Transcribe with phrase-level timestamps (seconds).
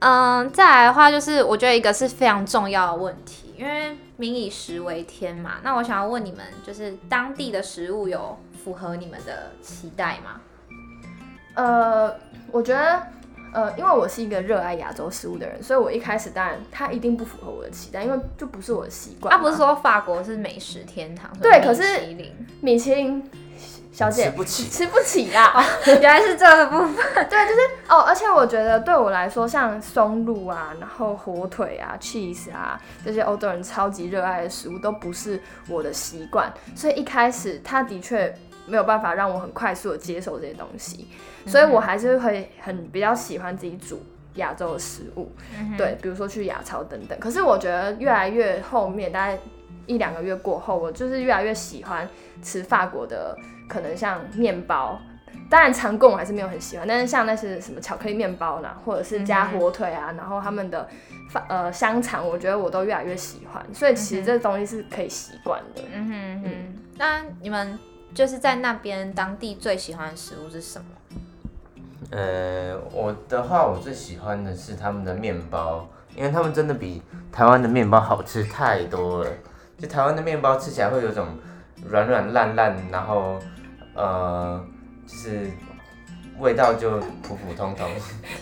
[0.00, 5.54] 嗯、呃，再来的话就是我觉得一个是非常重要的问题，因为民以食为天嘛。
[5.62, 10.40] 那我想要问你们，就是当地的食物有符合你们的期待吗？
[11.54, 12.14] 呃，
[12.52, 13.02] 我觉得，
[13.52, 19.34] 呃，因为我是一个热爱亚洲食物的人，所以我一开始当然它一定不符合我的期待，因为就不是我的习惯。
[19.34, 21.28] 啊，不是说法国是美食天堂？
[21.40, 21.82] 对，可是
[22.60, 23.28] 米其林
[23.92, 25.52] 小姐吃不起，吃不起啦。
[25.54, 26.96] 哦， 原来是这个部分。
[27.28, 38.34] 对，就是哦，而且我觉得对我来说，像松露啊，然后火腿啊，cheese 啊，这些欧洲人超级热爱的食物，都不是我的习惯，所以一开始他的确。
[38.70, 41.08] 没有办法让我很快速的接受这些东西，
[41.46, 43.98] 所以我还是会很比较喜欢自己煮
[44.34, 47.18] 亚洲的食物，嗯、对，比如说去亚超等等。
[47.18, 49.38] 可是我觉得越来越后面，大概
[49.88, 52.08] 一两个月过后，我就是越来越喜欢
[52.40, 53.36] 吃法国的，
[53.68, 55.00] 可能像面包，
[55.50, 60.88] 当然长贡我还是没有很喜欢，但是像那些什么巧克力面包呢，或者是加火腿啊，嗯、然后他们的
[61.48, 63.66] 呃香肠，我觉得我都越来越喜欢。
[63.74, 65.82] 所以其实这东西是可以习惯的。
[65.92, 67.76] 嗯哼嗯，嗯，那你们。
[68.14, 70.86] 就是在那边当地最喜欢的食物是什么？
[72.10, 79.30] 呃，我的话，我最喜欢的是他们的面包，因为他们真的比台湾的面包好吃太多了。
[79.78, 81.26] 就台湾的面包吃起来会有种
[81.86, 83.38] 软软烂烂，然后
[83.94, 84.60] 呃，
[85.06, 85.50] 就是
[86.38, 87.88] 味道就普普通通。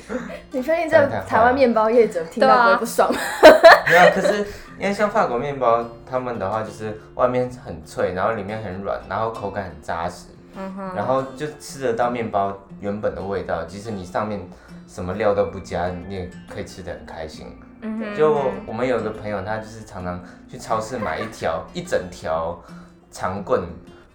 [0.50, 0.96] 你确定这
[1.28, 3.18] 台湾面包业者听到不会不爽吗？
[3.86, 4.46] 没有，可是。
[4.78, 14.38] 因为像法国面包，他们的话就是外面很脆，然后里面很软，然后口感很扎实，嗯哼，然后就吃得到面包原本的味道，即使你上面
[14.86, 17.58] 什么料都不加，你也可以吃得很开心。
[17.86, 18.34] 嗯，就
[18.66, 22.60] 我们有个朋友，他就是常常去超市买一条一整条
[23.10, 23.62] 长棍，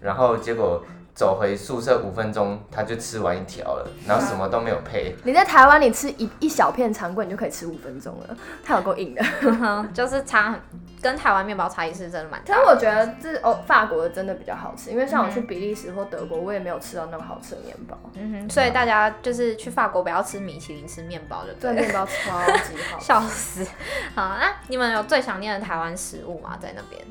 [0.00, 0.82] 然后结果。
[1.14, 5.14] 走回宿舍五分钟，他就吃完一条了，然后什么都没有配。
[5.24, 9.22] 你在台湾，你吃一一小片长棍，你就可以吃五分钟了，太有够硬的。
[9.92, 10.58] 就是差
[11.02, 12.46] 跟台湾面包差异是真的蛮大。
[12.46, 17.98] 其实我觉得这哦，法国的真的比较好吃，因为像我去比利时或德国，我也没有吃到那么好吃的面包。
[18.14, 21.74] 嗯哼，所以大家就是去法国不要吃米其林，吃面包就对。
[21.74, 23.66] 对，面包超级好， 笑死。
[24.14, 26.56] 好，那你们有最想念的台湾食物吗？
[26.60, 27.04] 在那边？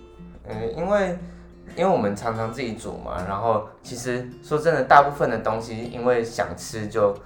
[0.47, 1.17] 嗯，因为。
[1.73, 7.17] 因为我们常常自己煮嘛，然后其实说真的，大部分的东西因为想吃就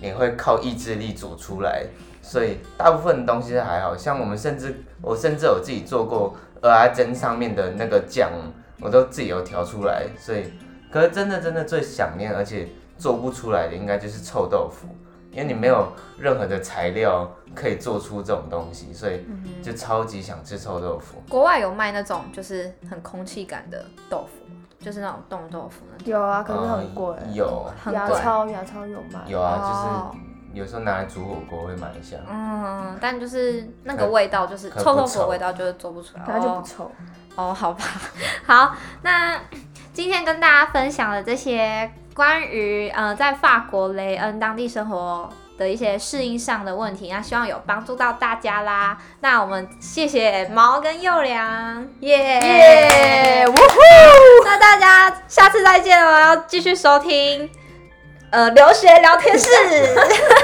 [0.00, 1.84] 你会靠意志力煮出来，
[2.22, 8.30] 所以大部分东西还好，像我们甚至我甚至有自己做过蚵仔煎上面的那个酱，
[8.80, 10.44] 我都自己有调出来，所以
[10.90, 12.68] 可是真的真的最想念而且
[12.98, 14.88] 做不出来的应该就是臭豆腐。
[15.32, 19.24] 因为你没有任何的材料可以做出这种东西，所以
[19.62, 21.22] 就超级想吃臭豆腐。
[21.28, 24.39] 国外有卖那种就是很空气感的豆腐，
[24.80, 25.92] 就是那种冻豆腐呢？
[26.04, 27.14] 有啊，可是很贵。
[27.32, 29.20] 有，亚超牙超有卖。
[29.26, 29.58] 有啊，
[30.12, 32.16] 就是有时候拿来煮火锅会买一下。
[32.28, 36.24] 嗯，但就是那个味道，就是臭豆腐的味道，就是做不出来。
[36.26, 36.90] 它就不臭。
[37.36, 37.84] 哦，好吧。
[38.46, 39.38] 好，那
[39.92, 41.90] 今天跟大家分享的这些。
[42.12, 45.30] 关于呃，在法国雷恩当地生活
[45.60, 48.96] 的一些适应上的问题，那希望有帮助到大家啦。
[49.20, 53.78] 那我们谢谢毛跟幼良，耶耶，呜呼！
[54.46, 57.50] 那大家下次再见哦，要继续收听
[58.30, 59.46] 呃留学聊天室，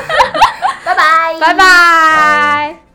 [0.84, 2.85] 拜拜，拜拜。